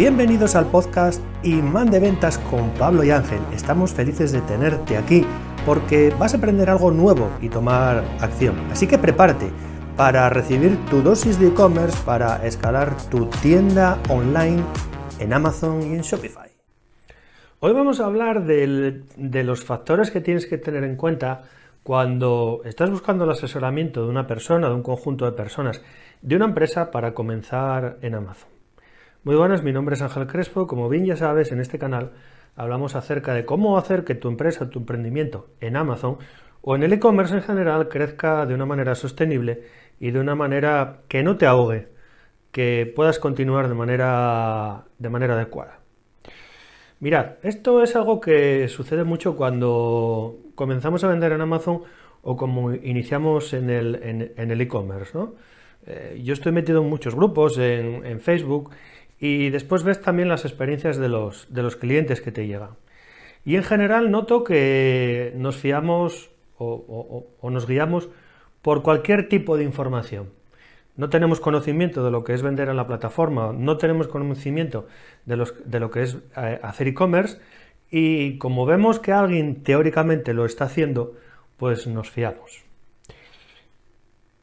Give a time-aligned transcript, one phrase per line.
[0.00, 3.38] Bienvenidos al podcast Imán de Ventas con Pablo y Ángel.
[3.52, 5.26] Estamos felices de tenerte aquí
[5.66, 8.58] porque vas a aprender algo nuevo y tomar acción.
[8.70, 9.50] Así que prepárate
[9.98, 14.62] para recibir tu dosis de e-commerce para escalar tu tienda online
[15.18, 16.50] en Amazon y en Shopify.
[17.58, 21.42] Hoy vamos a hablar de los factores que tienes que tener en cuenta
[21.82, 25.82] cuando estás buscando el asesoramiento de una persona, de un conjunto de personas,
[26.22, 28.59] de una empresa para comenzar en Amazon.
[29.22, 30.66] Muy buenas, mi nombre es Ángel Crespo.
[30.66, 32.12] Como bien ya sabes, en este canal
[32.56, 36.16] hablamos acerca de cómo hacer que tu empresa, tu emprendimiento en Amazon
[36.62, 39.64] o en el e-commerce en general crezca de una manera sostenible
[39.98, 41.88] y de una manera que no te ahogue,
[42.50, 45.80] que puedas continuar de manera, de manera adecuada.
[47.00, 51.82] Mirad, esto es algo que sucede mucho cuando comenzamos a vender en Amazon
[52.22, 55.10] o como iniciamos en el e-commerce.
[55.12, 55.34] ¿no?
[55.86, 58.70] Eh, yo estoy metido en muchos grupos en, en Facebook
[59.20, 62.70] y después ves también las experiencias de los, de los clientes que te llegan.
[63.44, 68.08] Y en general noto que nos fiamos o, nos guiamos
[68.62, 70.30] por cualquier tipo de información.
[70.96, 74.86] No tenemos conocimiento de lo que es vender en la plataforma, no tenemos conocimiento
[75.24, 77.38] de, los, de lo que es eh, hacer e-commerce
[77.90, 81.14] y como vemos que alguien teóricamente lo está haciendo,
[81.56, 82.64] pues nos fiamos.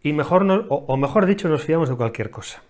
[0.01, 2.61] Y mejor o mejor dicho, nos fiamos de cualquier cosa.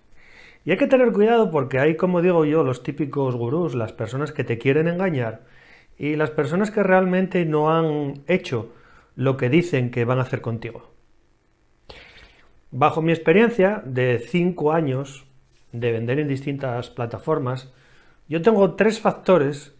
[0.68, 4.32] Y hay que tener cuidado porque hay, como digo yo, los típicos gurús, las personas
[4.32, 5.40] que te quieren engañar
[5.96, 8.74] y las personas que realmente no han hecho
[9.16, 10.92] lo que dicen que van a hacer contigo.
[12.70, 15.24] Bajo mi experiencia de cinco años
[15.72, 17.72] de vender en distintas plataformas,
[18.28, 19.74] yo tengo tres factores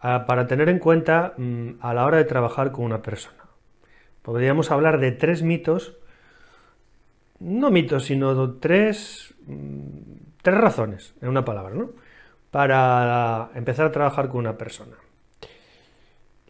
[0.00, 3.44] ah, para tener en cuenta mm, a la hora de trabajar con una persona.
[4.22, 5.96] Podríamos hablar de tres mitos,
[7.38, 10.13] no mitos, sino tres mm,
[10.44, 11.92] Tres razones, en una palabra, ¿no?
[12.50, 14.94] Para empezar a trabajar con una persona.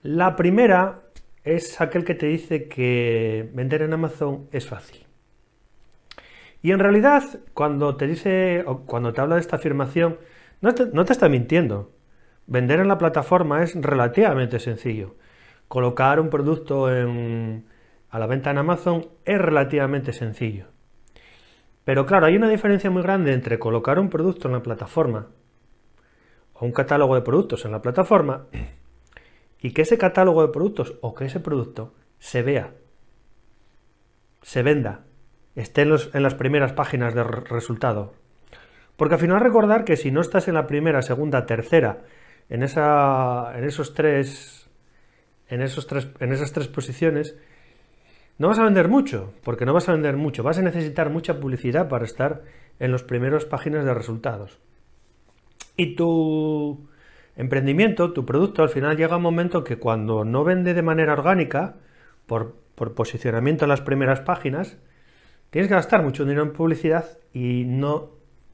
[0.02, 1.02] La primera
[1.44, 5.06] es aquel que te dice que vender en Amazon es fácil.
[6.60, 7.22] Y en realidad,
[7.52, 10.18] cuando te dice, o cuando te habla de esta afirmación,
[10.60, 11.92] no te, no te está mintiendo.
[12.48, 15.14] Vender en la plataforma es relativamente sencillo.
[15.68, 20.73] Colocar un producto a la venta en Amazon es relativamente sencillo.
[21.84, 25.28] Pero claro, hay una diferencia muy grande entre colocar un producto en la plataforma
[26.54, 28.46] o un catálogo de productos en la plataforma
[29.60, 32.72] y que ese catálogo de productos o que ese producto se vea,
[34.42, 35.04] se venda,
[35.56, 38.14] esté en, las primeras páginas de resultado.
[38.96, 42.02] Porque al final recordar que si no estás en la primera, segunda, tercera,
[42.48, 44.68] en, esos tres,
[45.48, 47.36] en, esos tres, en esas tres posiciones,
[48.38, 51.38] no vas a vender mucho, porque no vas a vender mucho, vas a necesitar mucha
[51.38, 52.42] publicidad para estar
[52.80, 54.58] en las primeras páginas de resultados.
[55.76, 56.88] Y tu
[57.36, 61.76] emprendimiento, tu producto, al final llega un momento que cuando no vende de manera orgánica,
[62.26, 62.54] por,
[62.94, 64.78] posicionamiento en las primeras páginas,
[65.50, 68.10] tienes que gastar mucho dinero en publicidad y no,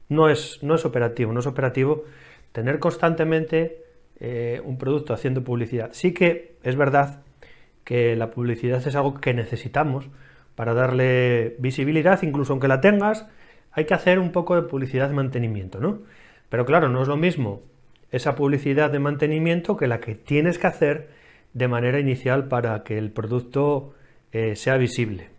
[0.09, 2.03] no, es, no es operativo, no es operativo
[2.51, 3.83] tener constantemente
[4.19, 5.89] eh, un producto haciendo publicidad.
[5.93, 7.23] Sí que es verdad
[7.83, 10.09] que la publicidad es algo que necesitamos
[10.55, 13.27] para darle visibilidad, incluso aunque la tengas,
[13.71, 15.99] hay que hacer un poco de publicidad de mantenimiento, ¿no?
[16.49, 17.63] Pero claro, no es lo mismo
[18.11, 21.09] esa publicidad de mantenimiento que la que tienes que hacer
[21.53, 23.93] de manera inicial para que el producto
[24.31, 25.29] eh, sea visible.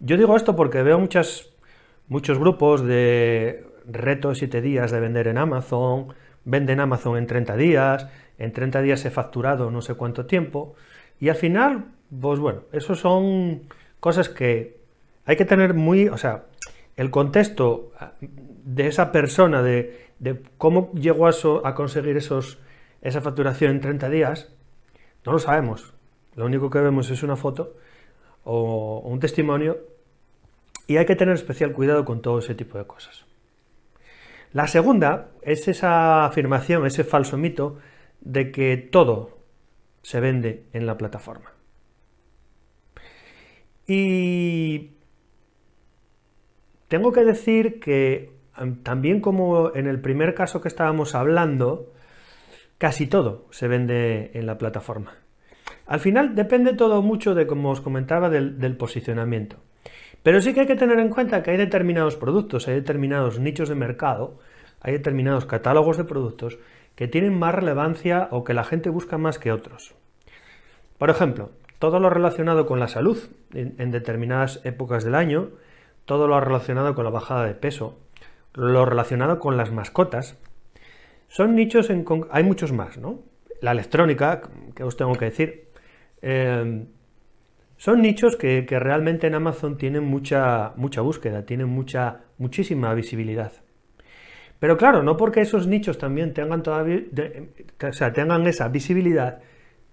[0.00, 6.14] Yo digo esto porque veo muchos grupos de retos 7 días de vender en Amazon,
[6.44, 10.74] venden Amazon en 30 días, en 30 días he facturado no sé cuánto tiempo,
[11.20, 11.86] y al final,
[12.20, 13.62] pues bueno, eso son
[14.00, 14.78] cosas que
[15.26, 16.44] hay que tener muy, o sea,
[16.96, 20.08] el contexto de esa persona, de,
[20.56, 21.32] cómo llegó a,
[21.64, 22.58] a, conseguir esos,
[23.02, 24.52] esa facturación en 30 días,
[25.24, 25.92] no lo sabemos.
[26.34, 27.76] Lo único que vemos es una foto
[28.44, 29.78] o un testimonio
[30.86, 33.24] y hay que tener especial cuidado con todo ese tipo de cosas.
[34.52, 37.76] La segunda es esa afirmación, ese falso mito
[38.20, 39.38] de que todo
[40.02, 41.52] se vende en la plataforma.
[43.86, 44.92] Y
[46.88, 48.32] tengo que decir que
[48.82, 51.92] también como en el primer caso que estábamos hablando,
[52.78, 55.16] casi todo se vende en la plataforma.
[55.86, 59.56] Al final depende todo mucho de, como os comentaba, del, posicionamiento.
[60.22, 63.68] Pero sí que hay que tener en cuenta que hay determinados productos, hay determinados nichos
[63.68, 64.38] de mercado,
[64.80, 66.58] hay determinados catálogos de productos
[66.98, 69.94] que tienen más relevancia o que la gente busca más que otros.
[70.98, 73.16] Por ejemplo, todo lo relacionado con la salud
[73.54, 75.50] en, determinadas épocas del año,
[76.06, 77.96] todo lo relacionado con la bajada de peso,
[78.52, 80.38] lo relacionado con las mascotas,
[81.28, 82.04] son nichos en...
[82.32, 83.20] Hay muchos más, ¿no?
[83.60, 84.42] La electrónica,
[84.74, 85.68] que os tengo que decir.
[86.20, 86.84] Eh,
[87.76, 93.52] son nichos que, realmente en Amazon tienen mucha, mucha búsqueda, tienen mucha, muchísima visibilidad.
[94.58, 97.02] Pero claro, no porque esos nichos también tengan, todavía,
[97.82, 99.40] o sea, tengan esa visibilidad,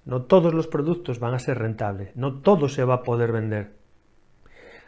[0.06, 3.72] no todos los productos van a ser rentables, no todo se va a poder vender.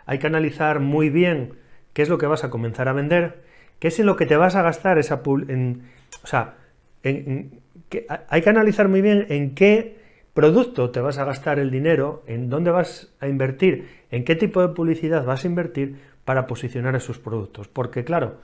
[0.06, 1.54] Hay que analizar muy bien
[1.94, 3.44] qué es lo que vas a comenzar a vender,
[3.80, 5.22] qué es en lo que te vas a gastar esa...
[5.48, 5.84] En,
[6.24, 6.56] o sea,
[7.04, 9.98] hay que analizar muy bien en qué
[10.34, 14.62] producto te vas a gastar el dinero, en dónde vas a invertir, en qué tipo
[14.62, 17.68] de publicidad vas a invertir para posicionar esos productos.
[17.68, 18.38] Porque claro,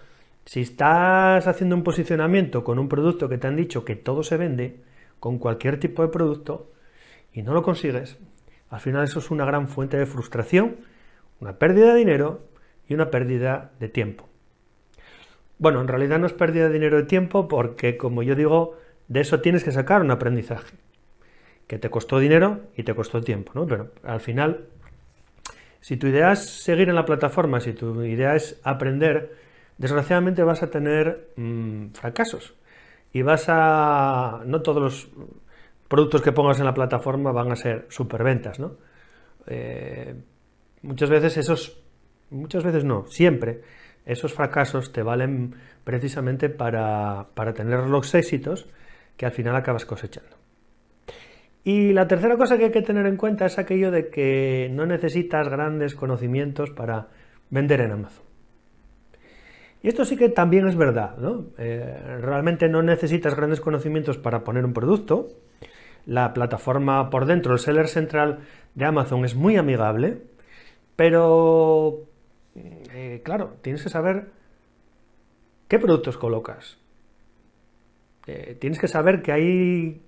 [0.45, 4.37] si estás haciendo un posicionamiento con un producto que te han dicho que todo se
[4.37, 4.81] vende,
[5.19, 6.71] con cualquier tipo de producto,
[7.31, 8.17] y no lo consigues,
[8.69, 10.77] al final eso es una gran fuente de frustración,
[11.39, 12.41] una pérdida de dinero
[12.87, 14.27] y una pérdida de tiempo.
[15.59, 19.21] Bueno, en realidad no es pérdida de dinero de tiempo porque, como yo digo, de
[19.21, 20.75] eso tienes que sacar un aprendizaje,
[21.67, 23.65] que te costó dinero y te costó tiempo, ¿no?
[23.65, 24.65] Pero al final,
[25.79, 29.37] si tu idea es seguir en la plataforma, si tu idea es aprender,
[29.77, 32.55] desgraciadamente vas a tener mm, fracasos
[33.11, 34.41] y vas a...
[34.45, 35.09] no todos los
[35.87, 38.77] productos que pongas en la plataforma van a ser superventas, ¿no?
[39.45, 40.15] Eh,
[40.81, 41.81] muchas veces esos,
[42.29, 43.61] muchas veces no, siempre
[44.05, 48.67] esos fracasos te valen precisamente para, para tener los éxitos
[49.17, 50.35] que al final acabas cosechando.
[51.63, 54.85] Y la tercera cosa que hay que tener en cuenta es aquello de que no
[54.85, 57.07] necesitas grandes conocimientos para
[57.49, 58.22] vender en Amazon.
[59.83, 61.47] Y esto sí que también es verdad, ¿no?
[61.57, 65.27] Eh, realmente no necesitas grandes conocimientos para poner un producto.
[66.05, 68.39] La plataforma por dentro, el seller central
[68.75, 70.21] de Amazon es muy amigable,
[70.95, 72.05] pero
[72.55, 74.27] eh, claro, tienes que saber
[75.67, 76.77] qué productos colocas.
[78.25, 80.01] Eh, tienes que saber que hay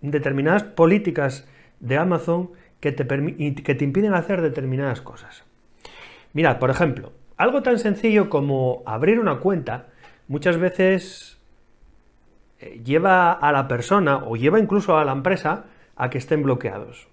[0.00, 1.48] determinadas políticas
[1.78, 2.50] de Amazon
[2.80, 3.06] que te,
[3.62, 5.44] que te impiden hacer determinadas cosas.
[6.32, 9.86] Mirad, por ejemplo, algo tan sencillo como abrir una cuenta
[10.28, 11.38] muchas veces
[12.58, 15.64] eh, lleva a la persona o lleva incluso a la empresa
[15.96, 17.08] a que estén bloqueados.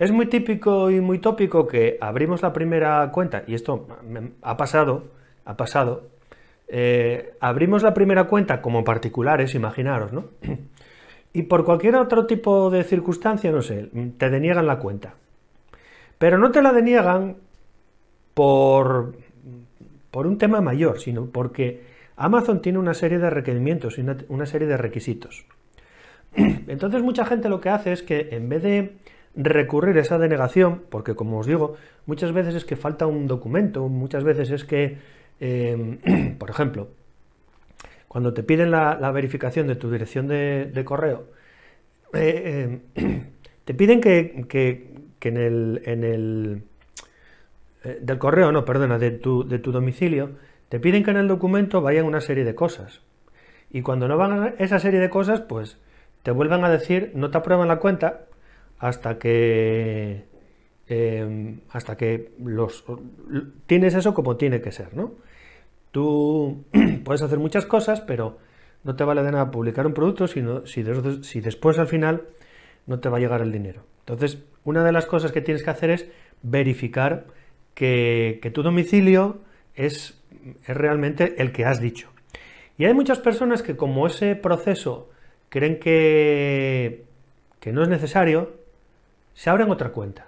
[0.00, 3.86] Es muy típico y muy tópico que abrimos la primera cuenta, y esto
[4.42, 5.04] ha pasado,
[5.44, 6.08] ha pasado,
[6.66, 10.24] eh, abrimos la primera cuenta como particulares, imaginaros, ¿no?
[11.32, 15.14] Y por cualquier otro tipo de circunstancia, no sé, te deniegan la cuenta.
[16.16, 17.38] Pero no te la deniegan
[18.34, 19.16] por
[20.14, 21.82] por un tema mayor, sino porque
[22.14, 25.44] Amazon tiene una serie de requerimientos y una, serie de requisitos.
[26.36, 28.94] Entonces mucha gente lo que hace es que en vez de
[29.34, 31.74] recurrir a esa denegación, porque como os digo,
[32.06, 34.98] muchas veces es que falta un documento, muchas veces es que,
[35.40, 35.98] em,
[36.38, 36.90] por ejemplo,
[38.06, 41.24] cuando te piden la, verificación de tu dirección de, correo,
[42.12, 43.22] eh, em,
[43.64, 44.46] te piden que,
[45.22, 46.62] en el
[47.84, 50.32] eh, del correo, no, perdona, de tu, de tu domicilio,
[50.68, 53.02] te piden que en el documento vayan una serie de cosas.
[53.70, 55.78] Y cuando no van esa serie de cosas, pues
[56.22, 58.26] te vuelven a decir, no te aprueban la cuenta
[58.78, 60.24] hasta que
[60.88, 62.84] em, hasta que los
[63.66, 65.12] tienes eso como tiene que ser, ¿no?
[65.90, 66.64] Tú
[67.04, 68.38] puedes hacer muchas cosas, pero
[68.84, 72.22] no te vale de nada publicar un producto si, si después al final
[72.86, 73.82] no te va a llegar el dinero.
[74.00, 76.08] Entonces, una de las cosas que tienes que hacer es
[76.42, 77.26] verificar
[77.74, 79.40] que, tu domicilio
[79.74, 80.22] es,
[80.66, 82.10] es realmente el que has dicho.
[82.78, 85.10] Y hay muchas personas que como ese proceso
[85.48, 87.04] creen que,
[87.60, 88.52] que no es necesario,
[89.34, 90.26] se abren otra cuenta.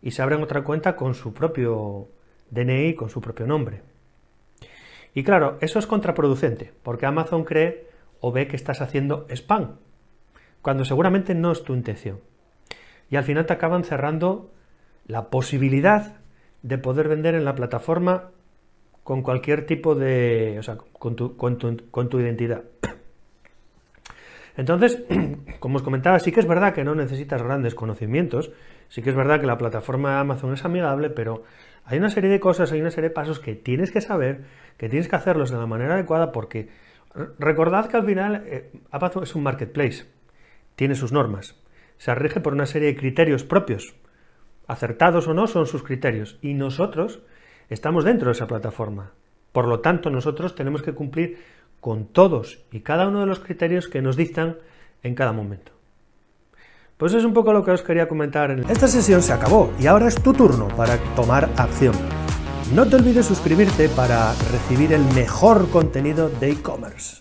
[0.00, 2.08] Y se abren otra cuenta con su propio
[2.50, 3.82] DNI, con su propio nombre.
[5.14, 7.86] Y claro, eso es contraproducente, porque Amazon cree
[8.20, 9.76] o ve que estás haciendo spam,
[10.62, 12.20] cuando seguramente no es tu intención.
[13.10, 14.50] Y al final te acaban cerrando
[15.06, 16.21] la posibilidad
[16.62, 18.30] de poder vender en la plataforma
[19.02, 22.62] con cualquier tipo de, o sea, con tu, con tu, identidad.
[24.56, 25.02] Entonces,
[25.60, 28.52] como os comentaba, sí que es verdad que no necesitas grandes conocimientos,
[28.88, 31.42] sí que es verdad que la plataforma de Amazon es amigable, pero
[31.84, 34.44] hay una serie de cosas, hay una serie de pasos que tienes que saber,
[34.76, 36.68] que tienes que hacerlos de la manera adecuada, porque
[37.38, 40.04] recordad que al final eh, Amazon es un marketplace,
[40.76, 41.56] tiene sus normas,
[41.98, 43.96] se rige por una serie de criterios propios,
[44.66, 47.20] acertados o no son sus criterios, y nosotros
[47.68, 49.12] estamos dentro de esa plataforma.
[49.52, 51.38] Por lo tanto, nosotros tenemos que cumplir
[51.80, 54.56] con todos y cada uno de los criterios que nos dictan
[55.02, 55.72] en cada momento.
[56.96, 58.52] Pues es un poco lo que os quería comentar.
[58.52, 58.60] En...
[58.70, 61.94] Esta sesión se acabó y ahora es tu turno para tomar acción.
[62.72, 67.20] No te olvides suscribirte para recibir el mejor contenido de e-commerce.